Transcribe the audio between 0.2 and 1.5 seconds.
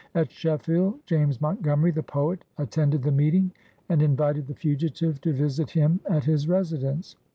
Sheffield, James